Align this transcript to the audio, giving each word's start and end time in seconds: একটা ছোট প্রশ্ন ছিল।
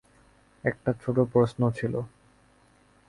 একটা 0.63 0.91
ছোট 1.01 1.17
প্রশ্ন 1.33 1.61
ছিল। 1.71 1.93